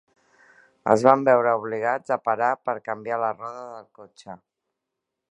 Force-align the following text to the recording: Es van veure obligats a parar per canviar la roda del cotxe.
Es 0.93 1.03
van 1.07 1.25
veure 1.27 1.51
obligats 1.63 2.13
a 2.15 2.17
parar 2.29 2.49
per 2.69 2.75
canviar 2.87 3.19
la 3.25 3.31
roda 3.43 3.67
del 3.75 3.85
cotxe. 3.99 4.39